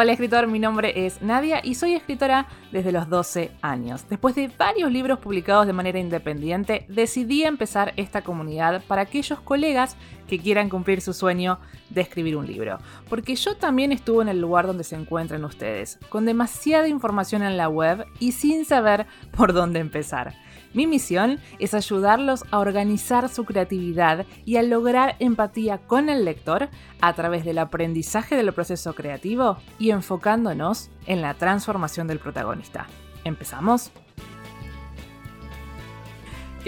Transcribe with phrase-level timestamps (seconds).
[0.00, 4.08] Hola escritor, mi nombre es Nadia y soy escritora desde los 12 años.
[4.08, 9.96] Después de varios libros publicados de manera independiente, decidí empezar esta comunidad para aquellos colegas
[10.28, 11.58] que quieran cumplir su sueño
[11.90, 12.78] de escribir un libro.
[13.08, 17.56] Porque yo también estuve en el lugar donde se encuentran ustedes, con demasiada información en
[17.56, 19.06] la web y sin saber
[19.36, 20.34] por dónde empezar.
[20.74, 26.68] Mi misión es ayudarlos a organizar su creatividad y a lograr empatía con el lector
[27.00, 32.86] a través del aprendizaje del proceso creativo y enfocándonos en la transformación del protagonista.
[33.24, 33.90] ¿Empezamos?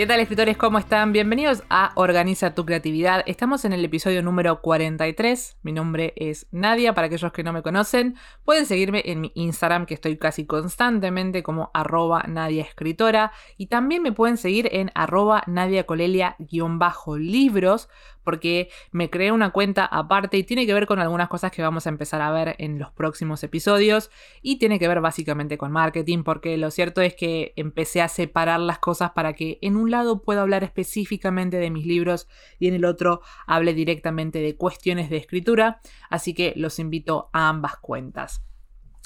[0.00, 0.56] ¿Qué tal escritores?
[0.56, 1.12] ¿Cómo están?
[1.12, 3.22] Bienvenidos a Organiza tu creatividad.
[3.26, 5.58] Estamos en el episodio número 43.
[5.60, 8.16] Mi nombre es Nadia, para aquellos que no me conocen.
[8.46, 13.32] Pueden seguirme en mi Instagram, que estoy casi constantemente como arroba Nadia Escritora.
[13.58, 17.90] Y también me pueden seguir en arroba Nadia Colelia-libros
[18.22, 21.86] porque me creé una cuenta aparte y tiene que ver con algunas cosas que vamos
[21.86, 24.10] a empezar a ver en los próximos episodios
[24.42, 28.60] y tiene que ver básicamente con marketing porque lo cierto es que empecé a separar
[28.60, 32.28] las cosas para que en un lado pueda hablar específicamente de mis libros
[32.58, 37.48] y en el otro hable directamente de cuestiones de escritura, así que los invito a
[37.48, 38.42] ambas cuentas.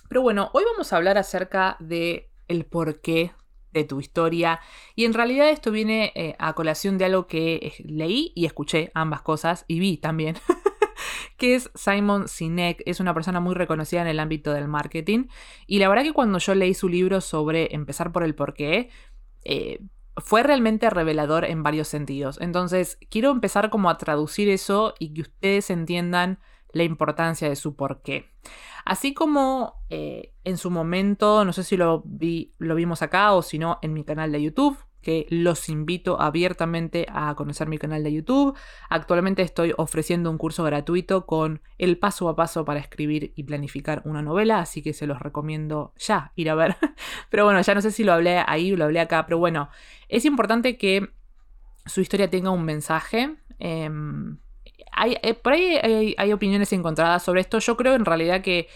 [0.08, 3.32] Pero bueno, hoy vamos a hablar acerca de el por qué
[3.74, 4.60] de tu historia.
[4.94, 8.90] Y en realidad esto viene eh, a colación de algo que eh, leí y escuché
[8.94, 10.36] ambas cosas y vi también.
[11.36, 15.26] que es Simon Sinek, es una persona muy reconocida en el ámbito del marketing.
[15.66, 18.88] Y la verdad que cuando yo leí su libro sobre empezar por el porqué,
[19.44, 19.80] eh,
[20.16, 22.38] fue realmente revelador en varios sentidos.
[22.40, 26.38] Entonces, quiero empezar como a traducir eso y que ustedes entiendan
[26.74, 28.30] la importancia de su porqué.
[28.84, 33.40] Así como eh, en su momento, no sé si lo, vi, lo vimos acá o
[33.40, 38.02] si no en mi canal de YouTube, que los invito abiertamente a conocer mi canal
[38.02, 38.56] de YouTube.
[38.88, 44.02] Actualmente estoy ofreciendo un curso gratuito con el paso a paso para escribir y planificar
[44.04, 46.76] una novela, así que se los recomiendo ya ir a ver.
[47.30, 49.68] Pero bueno, ya no sé si lo hablé ahí o lo hablé acá, pero bueno,
[50.08, 51.10] es importante que
[51.86, 53.36] su historia tenga un mensaje.
[54.96, 57.58] Em, eh, por ahí hay, opiniones encontradas sobre esto.
[57.58, 58.68] Yo creo en realidad que,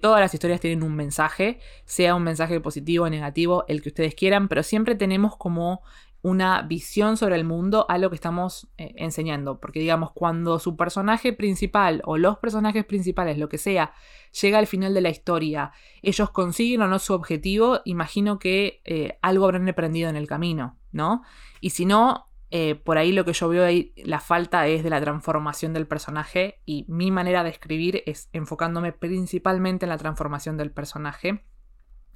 [0.00, 4.14] todas las historias tienen un mensaje, sea un mensaje positivo o negativo, el que ustedes
[4.14, 5.82] quieran, pero siempre tenemos como
[6.22, 9.58] una visión sobre el mundo a lo que estamos eh, enseñando.
[9.60, 13.92] Porque digamos, cuando su personaje principal o los personajes principales, lo que sea,
[14.40, 19.18] llega al final de la historia, ellos consiguen o no su objetivo, imagino que eh,
[19.20, 21.22] algo habrán aprendido en el camino, ¿no?
[21.60, 24.90] Y si no, eh, por ahí lo que yo veo ahí, la falta es de
[24.90, 30.58] la transformación del personaje y mi manera de escribir es enfocándome principalmente en la transformación
[30.58, 31.46] del personaje.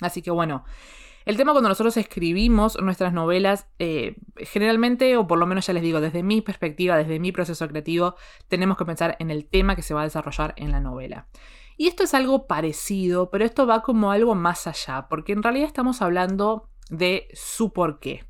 [0.02, 0.66] Así que bueno,
[1.24, 5.82] el tema cuando nosotros escribimos nuestras novelas, eh, generalmente, o por lo menos ya les
[5.82, 8.16] digo, desde mi perspectiva, desde mi proceso creativo,
[8.46, 11.28] tenemos que pensar en el tema que se va a desarrollar en la novela.
[11.78, 15.66] Y esto es algo parecido, pero esto va como algo más allá, porque en realidad
[15.66, 18.24] estamos hablando de su porqué.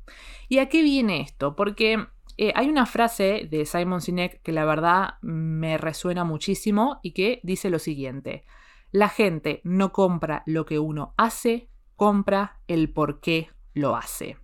[0.49, 1.55] ¿Y a qué viene esto?
[1.55, 2.07] Porque
[2.37, 7.39] eh, hay una frase de Simon Sinek que la verdad me resuena muchísimo y que
[7.43, 8.43] dice lo siguiente.
[8.91, 14.37] La gente no compra lo que uno hace, compra el por qué lo hace.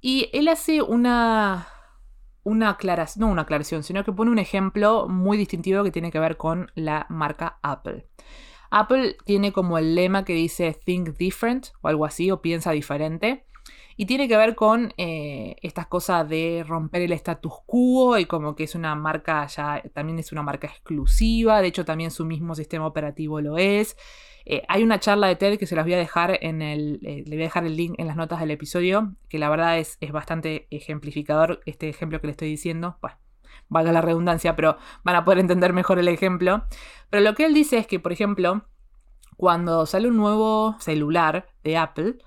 [0.00, 1.68] Y él hace una,
[2.42, 6.18] una aclaración, no una aclaración, sino que pone un ejemplo muy distintivo que tiene que
[6.18, 8.06] ver con la marca Apple.
[8.74, 13.44] Apple tiene como el lema que dice Think Different o algo así, o piensa diferente.
[13.96, 18.56] Y tiene que ver con eh, estas cosas de romper el status quo y como
[18.56, 22.56] que es una marca ya, también es una marca exclusiva, de hecho también su mismo
[22.56, 23.96] sistema operativo lo es.
[24.44, 27.22] Eh, hay una charla de TED que se las voy a dejar en el, eh,
[27.24, 29.96] le voy a dejar el link en las notas del episodio, que la verdad es,
[30.00, 32.98] es bastante ejemplificador este ejemplo que le estoy diciendo.
[33.00, 33.16] Bueno,
[33.68, 36.64] valga la redundancia, pero van a poder entender mejor el ejemplo.
[37.10, 38.66] Pero lo que él dice es que, por ejemplo,
[39.36, 42.18] cuando sale un nuevo celular de Apple,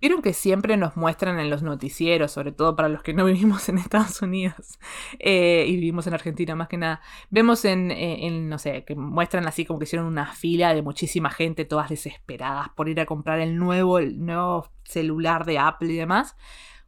[0.00, 3.68] Vieron que siempre nos muestran en los noticieros, sobre todo para los que no vivimos
[3.68, 4.78] en Estados Unidos
[5.18, 7.00] eh, y vivimos en Argentina más que nada.
[7.30, 10.82] Vemos en, eh, en, no sé, que muestran así como que hicieron una fila de
[10.82, 15.92] muchísima gente, todas desesperadas por ir a comprar el nuevo, el nuevo celular de Apple
[15.92, 16.36] y demás,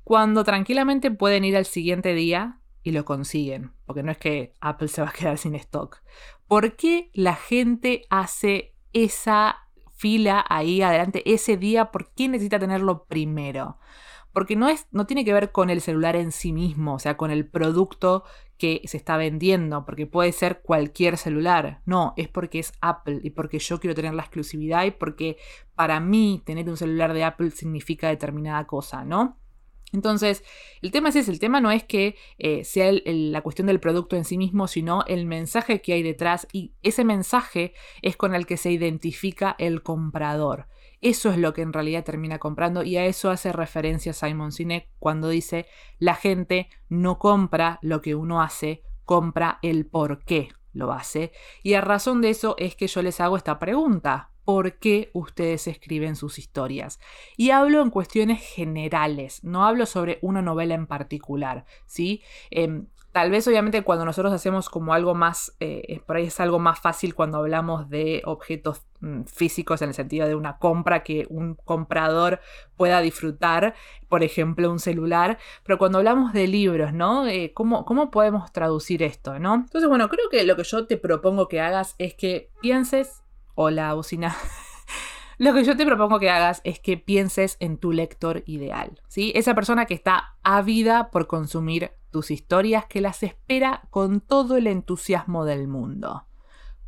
[0.04, 4.88] cuando tranquilamente pueden ir al siguiente día y lo consiguen, porque no es que Apple
[4.88, 6.02] se va a quedar sin stock.
[6.46, 9.56] ¿Por qué la gente hace esa
[10.00, 13.76] fila ahí adelante ese día, ¿por qué necesita tenerlo primero?
[14.32, 17.18] Porque no, es, no tiene que ver con el celular en sí mismo, o sea,
[17.18, 18.24] con el producto
[18.56, 21.82] que se está vendiendo, porque puede ser cualquier celular.
[21.84, 25.36] No, es porque es Apple y porque yo quiero tener la exclusividad y porque
[25.74, 29.36] para mí tener un celular de Apple significa determinada cosa, ¿no?
[29.92, 30.44] Entonces,
[30.82, 34.16] el tema es ese, el tema no es que eh, sea la cuestión del producto
[34.16, 38.46] en sí mismo, sino el mensaje que hay detrás y ese mensaje es con el
[38.46, 40.68] que se identifica el comprador.
[41.00, 44.88] Eso es lo que en realidad termina comprando y a eso hace referencia Simon Sinek
[44.98, 45.66] cuando dice
[45.98, 51.32] la gente no compra lo que uno hace, compra el por qué lo hace.
[51.62, 55.68] Y a razón de eso es que yo les hago esta pregunta por qué ustedes
[55.68, 56.98] escriben sus historias.
[57.36, 62.20] Y hablo en cuestiones generales, no hablo sobre una novela en particular, ¿sí?
[62.50, 66.58] Em, tal vez obviamente cuando nosotros hacemos como algo más, eh, por ahí es algo
[66.58, 71.28] más fácil cuando hablamos de objetos mm, físicos en el sentido de una compra que
[71.30, 72.40] un comprador
[72.76, 73.74] pueda disfrutar,
[74.08, 77.24] por ejemplo un celular, pero cuando hablamos de libros, ¿no?
[77.28, 79.54] Eh, ¿cómo, ¿Cómo podemos traducir esto, ¿no?
[79.54, 83.22] Entonces, bueno, creo que lo que yo te propongo que hagas es que pienses
[83.54, 84.36] Hola, bocina.
[85.38, 89.32] Lo que yo te propongo que hagas es que pienses en tu lector ideal, ¿sí?
[89.34, 94.66] Esa persona que está ávida por consumir tus historias, que las espera con todo el
[94.66, 96.26] entusiasmo del mundo.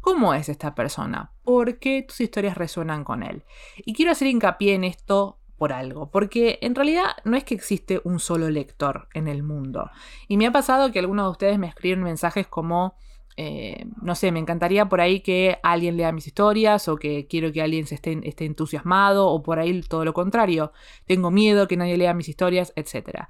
[0.00, 1.32] ¿Cómo es esta persona?
[1.42, 3.44] ¿Por qué tus historias resuenan con él?
[3.78, 8.00] Y quiero hacer hincapié en esto por algo, porque en realidad no es que existe
[8.04, 9.90] un solo lector en el mundo.
[10.28, 12.96] Y me ha pasado que algunos de ustedes me escriben mensajes como
[13.36, 17.52] eh, no sé, me encantaría por ahí que alguien lea mis historias o que quiero
[17.52, 20.72] que alguien se esté, esté, entusiasmado o por ahí todo lo contrario.
[21.06, 23.26] Tengo miedo que nadie lea mis historias, etc.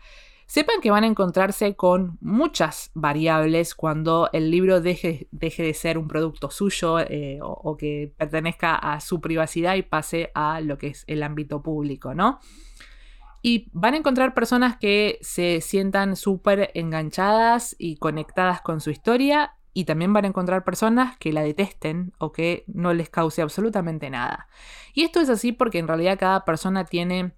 [0.46, 5.99] Sepan que van a encontrarse con muchas variables cuando el libro deje, deje de ser
[5.99, 10.78] un producto suyo eh, o, o, que pertenezca a su privacidad y pase a lo
[10.78, 12.40] que es el ámbito público, ¿no?
[13.40, 19.54] Y van a encontrar personas que se sientan súper enganchadas y conectadas con su historia
[19.74, 24.10] y también van a encontrar personas que la detesten o que no les cause absolutamente
[24.10, 24.48] nada.
[24.94, 27.32] Y esto es así porque en realidad cada persona tiene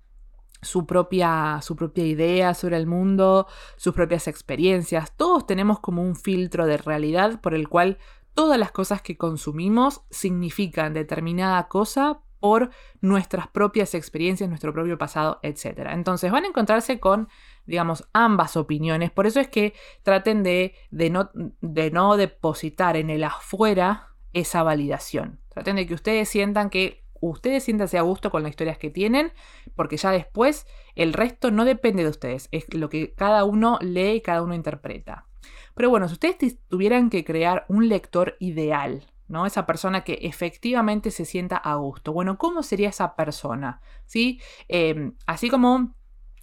[0.62, 3.46] su propia, su propia idea sobre el mundo,
[3.76, 5.12] sus propias experiencias.
[5.16, 7.98] Todos tenemos como un filtro de realidad por el cual
[8.34, 12.68] todas las cosas que consumimos significan determinada cosa por
[13.00, 15.88] nuestras propias experiencias, nuestro propio pasado, etc.
[15.92, 17.28] Entonces van a encontrarse con
[17.64, 19.10] digamos, ambas opiniones.
[19.10, 21.30] Por eso es que traten de, no,
[21.62, 25.40] no depositar en el afuera esa validación.
[25.48, 29.32] Traten de que ustedes sientan que ustedes siéntanse a gusto con las historias que tienen,
[29.74, 34.16] porque ya después el resto no depende de ustedes, es lo que cada uno lee
[34.16, 35.26] y cada uno interpreta.
[35.74, 39.46] Pero bueno, si ustedes tuvieran que crear un lector ideal, ¿no?
[39.46, 42.12] Esa persona que efectivamente se sienta a gusto.
[42.12, 43.80] Bueno, ¿cómo sería esa persona?
[44.06, 44.40] ¿Sí?
[44.68, 45.94] Eh, así como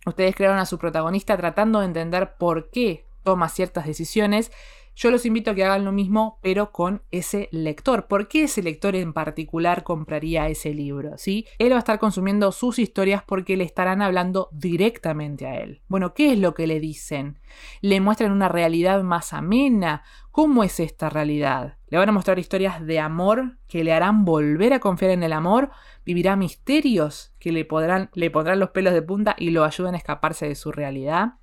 [0.06, 4.52] Ustedes crearon a su protagonista tratando de entender por qué toma ciertas decisiones.
[4.96, 8.08] Yo los invito a que hagan lo mismo, pero con ese lector.
[8.08, 11.18] ¿Por qué ese lector en particular compraría ese libro?
[11.18, 11.48] ¿sí?
[11.60, 15.82] Él va a estar consumiendo sus historias porque le estarán hablando directamente a él.
[15.88, 17.40] Bueno, ¿qué es lo que le dicen?
[17.82, 20.04] ¿Le muestran una realidad más amena?
[20.32, 21.78] ¿Cómo es esta realidad?
[21.88, 25.34] Le van a mostrar historias de amor que le harán volver a confiar en el
[25.34, 25.72] amor,
[26.06, 29.98] vivirá misterios que le, podrán, le pondrán los pelos de punta y lo ayuden a
[29.98, 31.34] escaparse de su realidad.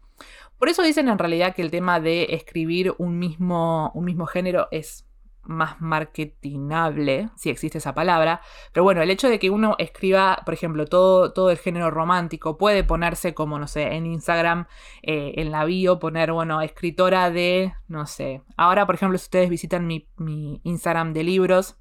[0.59, 4.69] Por eso dicen en realidad que el tema de escribir un mismo, un mismo género
[4.71, 5.09] es
[5.49, 8.43] más marketinable, si existe esa palabra.
[8.73, 12.59] Pero bueno, el hecho de que uno escriba, por ejemplo, todo, todo el género romántico,
[12.59, 14.67] puede ponerse como, no sé, en Instagram,
[15.03, 18.43] eh, en la bio, poner, bueno, escritora de, no sé.
[18.57, 21.79] Ahora, por ejemplo, si ustedes visitan mi, mi Instagram de libros,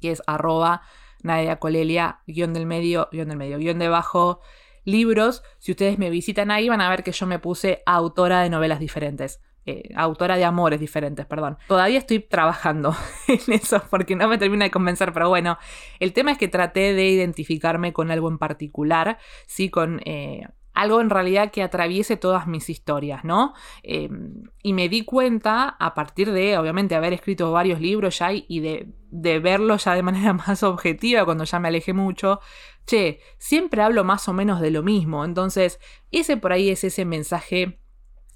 [0.00, 0.82] que es arroba
[1.22, 4.40] Nadia Colelia, guion del medio, guion del medio, guion debajo,
[4.84, 8.50] libros, si ustedes me visitan ahí van a ver que yo me puse autora de
[8.50, 9.40] novelas diferentes.
[9.64, 11.56] Eh, autora de amores diferentes, perdón.
[11.68, 12.96] Todavía estoy trabajando
[13.28, 15.56] en eso porque no me termina de convencer, pero bueno,
[16.00, 21.00] el tema es que traté de identificarme con algo en particular, sí, con eh, algo
[21.00, 23.54] en realidad que atraviese todas mis historias, ¿no?
[23.82, 28.60] Em, y me di cuenta a partir de, obviamente, haber escrito varios libros ya y
[28.60, 32.40] de, de verlos ya de manera más objetiva cuando ya me alejé mucho,
[32.86, 35.24] che, siempre hablo más o menos de lo mismo.
[35.24, 35.78] Entonces,
[36.10, 37.78] ese por ahí es ese mensaje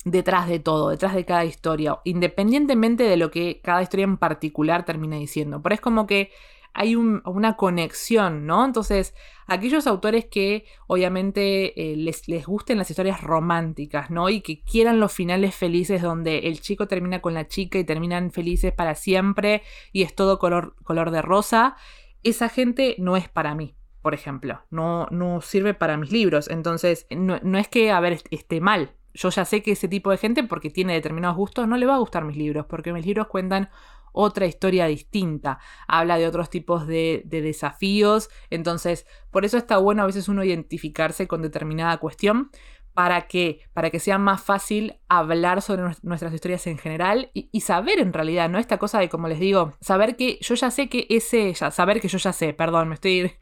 [0.05, 4.85] detrás de todo, detrás de cada historia, independientemente de lo que cada historia en particular
[4.85, 5.61] termina diciendo.
[5.63, 6.31] Pero es como que
[6.79, 8.63] hay una conexión, ¿no?
[8.63, 9.15] Entonces,
[9.47, 14.29] aquellos autores que obviamente eh, les, les, gusten las historias románticas, ¿no?
[14.29, 18.31] Y que quieran los finales felices donde el chico termina con la chica y terminan
[18.31, 21.77] felices para siempre y es todo color, color de rosa,
[22.23, 24.63] esa gente no es para mí por ejemplo.
[24.71, 26.49] No, no sirve para mis libros.
[26.49, 28.93] Entonces, no, es que, a ver, esté mal.
[29.15, 31.97] Yo ya sé que ese tipo de gente, porque tiene determinados gustos, no le va
[31.97, 33.69] a gustar mis libros, porque mis libros cuentan
[34.17, 40.03] otra historia distinta, habla de otros tipos de, de, desafíos, entonces por eso está bueno
[40.03, 42.51] a veces uno identificarse con determinada cuestión,
[42.97, 43.61] ¿Para qué?
[43.75, 48.49] Para que sea más fácil hablar sobre nuestras historias en general y, saber en realidad,
[48.49, 48.59] ¿no?
[48.59, 52.01] Esta cosa de, como les digo, saber que yo ya sé que ese, ya, saber
[52.01, 53.33] que yo ya sé, perdón, me estoy...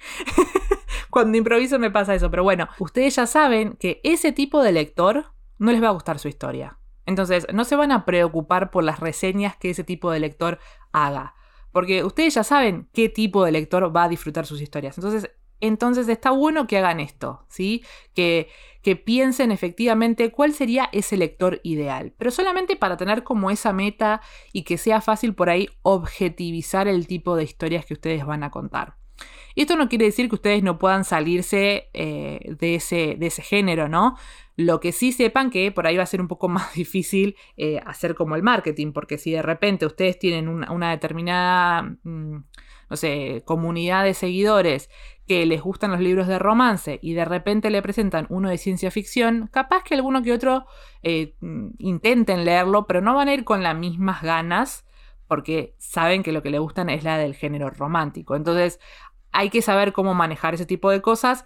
[1.10, 5.26] Cuando improviso me pasa eso, pero bueno, ustedes ya saben que ese tipo de lector
[5.58, 6.76] no les va a gustar su historia.
[7.06, 10.58] Entonces, no se van a preocupar por las reseñas que ese tipo de lector
[10.92, 11.34] haga.
[11.72, 14.96] Porque ustedes ya saben qué tipo de lector va a disfrutar sus historias.
[14.96, 15.30] Entonces,
[15.60, 17.84] entonces está bueno que hagan esto, ¿sí?
[18.14, 18.48] Que,
[18.82, 24.20] que piensen efectivamente cuál sería ese lector ideal, pero solamente para tener como esa meta
[24.52, 28.50] y que sea fácil por ahí objetivizar el tipo de historias que ustedes van a
[28.50, 28.96] contar.
[29.54, 33.42] Y esto no quiere decir que ustedes no puedan salirse eh, de, ese, de ese
[33.42, 34.16] género, ¿no?
[34.56, 37.80] Lo que sí sepan que por ahí va a ser un poco más difícil eh,
[37.84, 42.44] hacer como el marketing, porque si de repente ustedes tienen una, determinada, mm,
[42.90, 44.90] no sé, comunidad de seguidores
[45.26, 48.90] que les gustan los libros de romance y de repente le presentan uno de ciencia
[48.90, 50.66] ficción, capaz que alguno que otro
[51.02, 54.84] eh, mm, intenten leerlo, pero no van a ir con las mismas ganas
[55.26, 58.36] porque saben que lo que le gustan es la del género romántico.
[58.36, 58.78] Entonces,
[59.32, 61.44] hay que saber cómo manejar ese tipo de cosas,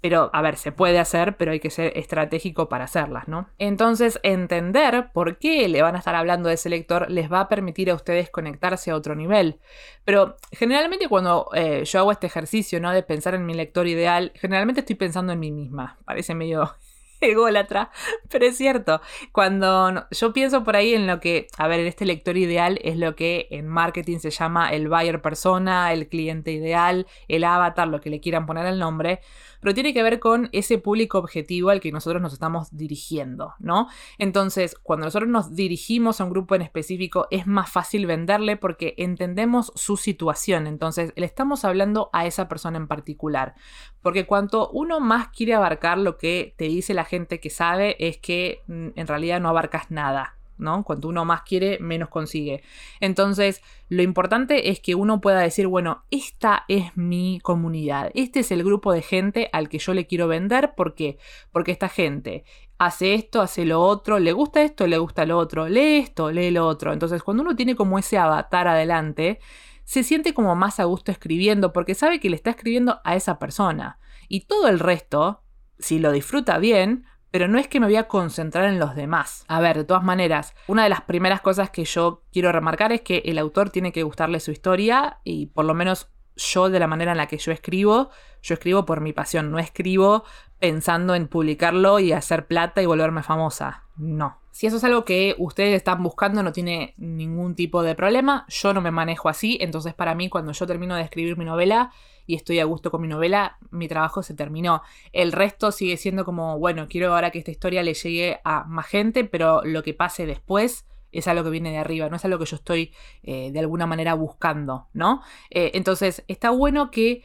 [0.00, 3.48] pero, a ver, se puede hacer, pero hay que ser estratégico para hacerlas, ¿no?
[3.58, 7.48] Entonces, entender por qué le van a estar hablando de ese lector les va a
[7.48, 9.58] permitir a ustedes conectarse a otro nivel.
[10.04, 12.92] Pero generalmente cuando eh, yo hago este ejercicio, ¿no?
[12.92, 15.98] De pensar en mi lector ideal, generalmente estoy pensando en mí misma.
[16.04, 16.74] Parece medio
[17.20, 17.90] ególatra,
[18.30, 19.00] pero es cierto.
[19.32, 22.96] Cuando yo pienso por ahí en lo que, a ver, en este lector ideal es
[22.96, 28.00] lo que en marketing se llama el buyer persona, el cliente ideal, el avatar, lo
[28.00, 29.20] que le quieran poner el nombre
[29.66, 33.88] pero tiene que ver con ese público objetivo al que nosotros nos estamos dirigiendo, ¿no?
[34.16, 38.94] Entonces, cuando nosotros nos dirigimos a un grupo en específico, es más fácil venderle porque
[38.96, 43.56] entendemos su situación, entonces le estamos hablando a esa persona en particular,
[44.02, 48.18] porque cuanto uno más quiere abarcar lo que te dice la gente que sabe, es
[48.18, 50.84] que mm, en realidad no abarcas nada, ¿no?
[50.84, 52.62] Cuanto uno más quiere, menos consigue.
[53.00, 58.50] Entonces, lo importante es que uno pueda decir, bueno, esta es mi comunidad, este es
[58.50, 61.18] el grupo de gente al que yo le quiero vender, ¿por qué?
[61.52, 62.44] Porque esta gente
[62.78, 66.50] hace esto, hace lo otro, le gusta esto, le gusta lo otro, lee esto, lee
[66.50, 66.92] lo otro.
[66.92, 69.40] Entonces, cuando uno tiene como ese avatar adelante,
[69.84, 73.38] se siente como más a gusto escribiendo porque sabe que le está escribiendo a esa
[73.38, 73.98] persona.
[74.28, 75.42] Y todo el resto,
[75.78, 77.04] si lo disfruta bien,
[77.36, 79.44] pero no es que me voy a concentrar en los demás.
[79.46, 83.02] A ver, de todas maneras, una de las primeras cosas que yo quiero remarcar es
[83.02, 86.86] que el autor tiene que gustarle su historia y por lo menos yo de la
[86.86, 88.08] manera en la que yo escribo,
[88.42, 90.24] yo escribo por mi pasión, no escribo
[90.60, 93.82] pensando en publicarlo y hacer plata y volverme famosa.
[93.98, 94.40] No.
[94.56, 98.46] Si eso es algo que ustedes están buscando, no tiene ningún tipo de problema.
[98.48, 101.92] Yo no me manejo así, entonces para mí cuando yo termino de escribir mi novela,
[102.24, 104.80] y estoy a gusto con mi novela, mi trabajo se terminó.
[105.12, 108.86] El resto sigue siendo como, bueno, quiero ahora que esta historia le llegue a más
[108.86, 112.38] gente, pero lo que pase después es algo que viene de arriba, no es algo
[112.38, 112.94] que yo estoy
[113.24, 115.20] eh, de alguna manera buscando, ¿no?
[115.50, 117.22] Eh, entonces, está bueno que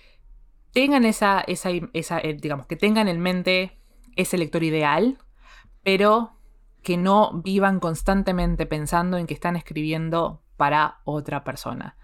[0.73, 3.79] tengan esa, esa, eh, digamos, que tengan en mente
[4.17, 5.17] ese lector ideal,
[5.81, 6.40] pero
[6.83, 11.97] que no vivan constantemente pensando en que están escribiendo para otra persona.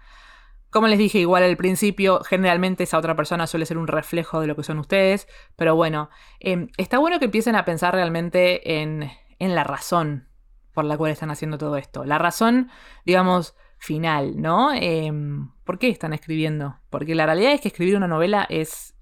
[0.70, 4.46] Como les dije igual al principio, generalmente esa otra persona suele ser un reflejo de
[4.46, 9.10] lo que son ustedes, pero bueno, em, está bueno que empiecen a pensar realmente en,
[9.38, 10.28] en la razón
[10.74, 12.04] por la cual están haciendo todo esto.
[12.04, 12.70] La razón,
[13.06, 14.72] digamos, final, ¿no?
[14.74, 16.78] Em, ¿Por qué están escribiendo?
[16.90, 18.94] Porque la realidad es que escribir una novela es,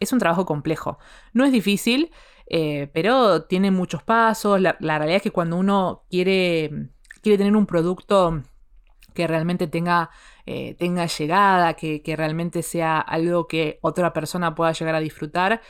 [0.00, 0.98] es un trabajo complejo.
[1.32, 2.10] No es difícil,
[2.50, 4.60] eh, pero tiene muchos pasos.
[4.60, 6.90] La, realidad es que cuando uno quiere,
[7.22, 8.42] quiere tener un producto
[9.14, 10.10] que realmente tenga
[10.46, 15.60] eh, tenga llegada, que, realmente sea algo que otra persona pueda llegar a disfrutar,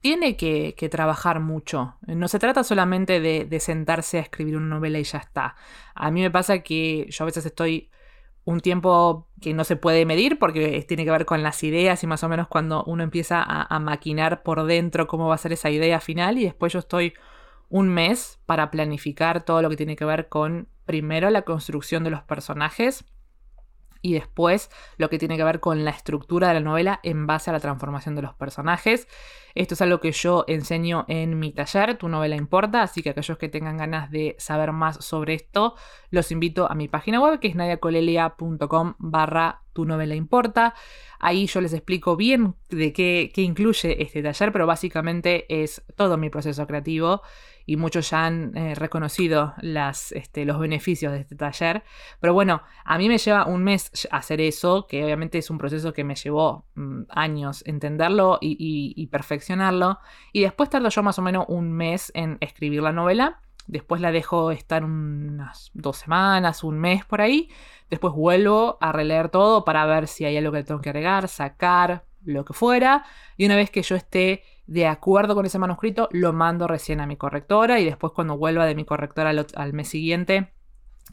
[0.00, 1.96] tiene que, trabajar mucho.
[2.06, 5.56] No se trata solamente de, sentarse a escribir una novela y ya está.
[5.96, 7.90] A mí me pasa que yo a veces estoy
[8.44, 12.06] un tiempo que no se puede medir porque tiene que ver con las ideas y
[12.06, 15.70] más o menos cuando uno empieza a, maquinar por dentro cómo va a ser esa
[15.70, 17.14] idea final y después yo estoy
[17.68, 22.10] un mes para planificar todo lo que tiene que ver con primero la construcción de
[22.10, 23.04] los personajes
[24.02, 27.50] y después lo que tiene que ver con la estructura de la novela en base
[27.50, 29.08] a la transformación de los personajes.
[29.54, 33.38] Esto es algo que yo enseño en mi taller, Tu novela importa, así que aquellos
[33.38, 35.76] que tengan ganas de saber más sobre esto,
[36.10, 40.74] los invito a mi página web que es nadiacolelia.com barra tu novela importa.
[41.18, 46.16] Ahí yo les explico bien de qué, qué incluye este taller, pero básicamente es todo
[46.16, 47.22] mi proceso creativo
[47.66, 49.54] y muchos ya han eh, reconocido
[50.10, 51.82] este, los beneficios de este taller.
[52.20, 55.92] Pero bueno, a mí me lleva un mes hacer eso, que obviamente es un proceso
[55.92, 59.98] que me llevó mm, años entenderlo y, perfeccionarlo.
[60.32, 63.40] Y después tardo yo más o menos un mes en escribir la novela.
[63.66, 67.48] Después la dejo estar unas dos semanas, un mes por ahí.
[67.90, 72.04] Después vuelvo a releer todo para ver si hay algo que tengo que agregar, sacar,
[72.24, 73.04] lo que fuera.
[73.36, 74.42] Y una vez que yo esté
[74.72, 78.64] de acuerdo con ese manuscrito, lo mando recién a mi correctora y después cuando vuelva
[78.64, 80.54] de mi correctora al, mes siguiente,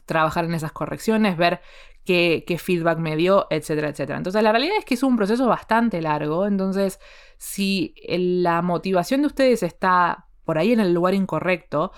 [0.06, 1.60] trabajar en esas correcciones, ver
[2.06, 4.16] qué, feedback me dio, etcétera, etcétera.
[4.16, 7.00] Entonces la realidad es que es un proceso bastante largo, entonces
[7.36, 11.92] si la motivación de ustedes está por ahí en el lugar incorrecto,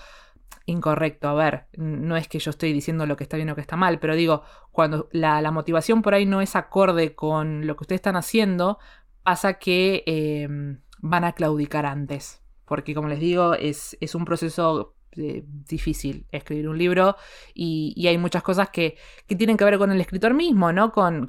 [0.65, 1.29] incorrecto.
[1.29, 3.77] A ver, no es que yo estoy diciendo lo que está bien o que está
[3.77, 7.99] mal, pero digo, cuando la, motivación por ahí no es acorde con lo que ustedes
[7.99, 8.79] están haciendo,
[9.23, 12.41] pasa que em, van a claudicar antes.
[12.65, 17.17] Porque como les digo, es, un proceso eh, difícil escribir un libro
[17.53, 20.91] y, hay muchas cosas que, tienen que ver con el escritor mismo, ¿no?
[20.91, 21.27] Con,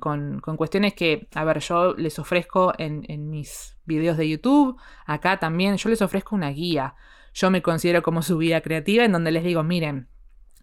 [0.56, 5.76] cuestiones que, a ver, yo les ofrezco en, en, mis videos de YouTube, acá también,
[5.76, 6.94] yo les ofrezco una guía.
[7.34, 10.08] Yo me considero como su guía creativa en donde les digo, miren,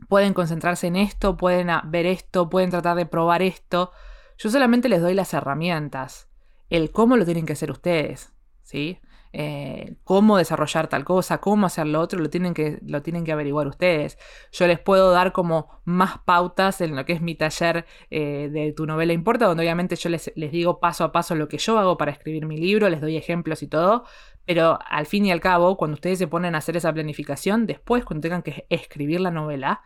[0.08, 3.91] pueden concentrarse en esto, pueden ver esto, pueden tratar de probar esto.
[4.38, 6.32] Yo solamente les doy las herramientas
[6.72, 8.32] el cómo lo tienen que hacer ustedes,
[8.72, 9.00] ¿sí?
[9.34, 13.32] Eh, cómo desarrollar tal cosa, cómo hacer lo otro, lo tienen, que, lo tienen que
[13.32, 14.18] averiguar ustedes.
[14.51, 18.74] Yo les puedo dar como más pautas en lo que es mi taller eh, de
[18.74, 21.78] Tu novela importa, donde obviamente yo les, les, digo paso a paso lo que yo
[21.80, 24.06] hago para escribir mi libro, les doy ejemplos y todo,
[24.46, 28.06] pero al fin y al cabo, cuando ustedes se ponen a hacer esa planificación, después
[28.06, 29.82] cuando tengan que escribir la novela,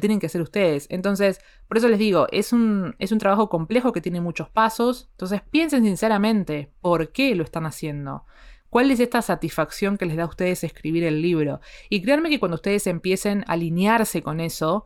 [0.00, 0.86] tienen que hacer ustedes.
[0.90, 5.08] Entonces, por eso les digo, es un, es un trabajo complejo que tiene muchos pasos.
[5.12, 8.24] Entonces, piensen sinceramente por qué lo están haciendo.
[8.70, 11.60] ¿Cuál es esta satisfacción que les da a ustedes escribir el libro?
[11.88, 14.84] Y créanme que cuando ustedes empiecen a alinearse con eso,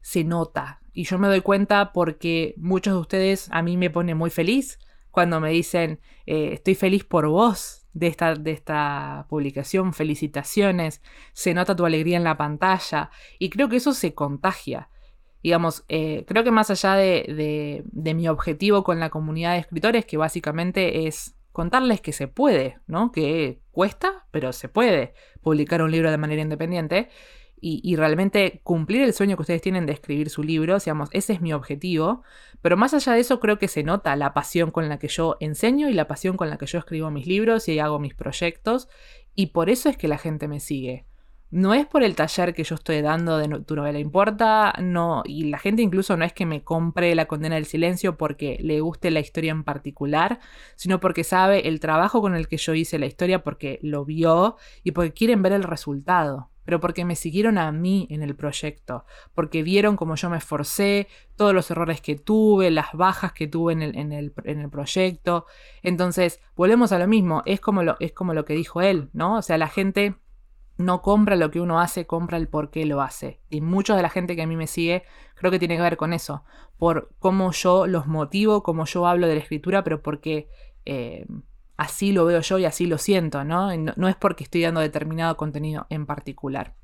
[0.00, 0.80] se nota.
[0.92, 4.78] Y yo me doy cuenta porque muchos de ustedes a mí me pone muy feliz
[5.10, 9.94] cuando me dicen, eh, estoy feliz por vos, de esta, de esta publicación.
[9.94, 11.00] Felicitaciones,
[11.32, 14.90] se nota tu alegría en la pantalla y creo que eso se contagia.
[15.42, 20.06] Digamos, eh, creo que más allá de, de, mi objetivo con la comunidad de escritores,
[20.06, 23.12] que básicamente es contarles que se puede, ¿no?
[23.12, 27.10] Que cuesta, pero se puede publicar un libro de manera independiente
[27.66, 31.40] y, realmente cumplir el sueño que ustedes tienen de escribir su libro, digamos, ese es
[31.40, 32.22] mi objetivo,
[32.60, 35.38] pero más allá de eso creo que se nota la pasión con la que yo
[35.40, 38.88] enseño y la pasión con la que yo escribo mis libros y hago mis proyectos,
[39.34, 41.06] y por eso es que la gente me sigue.
[41.50, 45.44] No es por el taller que yo estoy dando de Tu novela importa, no, y
[45.44, 49.10] la gente incluso no es que me compre La condena del silencio porque le guste
[49.10, 50.38] la historia en particular,
[50.76, 54.56] sino porque sabe el trabajo con el que yo hice la historia, porque lo vio
[54.82, 59.04] y porque quieren ver el resultado pero porque me siguieron a mí en el proyecto,
[59.34, 63.72] porque vieron cómo yo me esforcé, todos los errores que tuve, las bajas que tuve
[63.72, 65.46] en el, en el, proyecto.
[65.82, 69.36] Entonces, volvemos a lo mismo, es como lo, es como lo que dijo él, ¿no?
[69.36, 70.16] O sea, la gente
[70.76, 73.40] no compra lo que uno hace, compra el por qué lo hace.
[73.48, 75.96] Y mucha de la gente que a mí me sigue creo que tiene que ver
[75.96, 76.44] con eso,
[76.78, 80.48] por cómo yo los motivo, cómo yo hablo de la escritura, pero porque...
[80.84, 81.26] Eh,
[81.76, 83.76] así lo veo yo y así lo siento, ¿no?
[83.76, 84.08] ¿no?
[84.08, 86.74] es porque estoy dando determinado contenido en particular.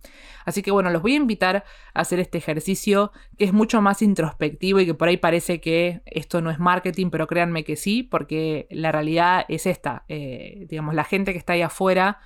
[0.44, 4.03] Así que bueno, los voy a invitar a hacer este ejercicio que es mucho más
[4.03, 8.03] introspectivo y que por ahí parece que esto no es marketing, pero créanme que sí,
[8.03, 10.05] porque la realidad es esta.
[10.09, 12.18] Eh, digamos, la gente que está ahí afuera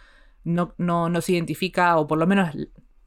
[0.42, 2.50] no, no, se identifica, o por lo menos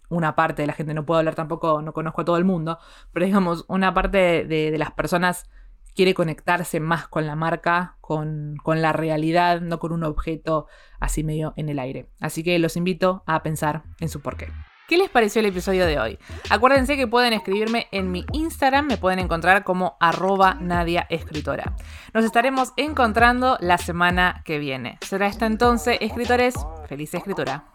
[0.10, 2.80] una parte de la gente, no puedo hablar tampoco, no conozco a todo el mundo,
[3.12, 5.50] pero digamos, una parte de las personas
[5.98, 10.68] quiere conectarse más con la marca, con, la realidad, no con un objeto
[11.00, 12.08] así medio en el aire.
[12.22, 14.48] Así que los invito a pensar en su porqué.
[14.88, 16.20] ¿Qué les pareció el episodio de hoy?
[16.52, 21.76] Acuérdense que pueden escribirme en mi Instagram, me pueden encontrar como arroba Nadia Escritora.
[22.14, 25.00] Nos estaremos encontrando la semana que viene.
[25.02, 26.54] Será hasta entonces, escritores,
[26.88, 27.66] feliz escritura.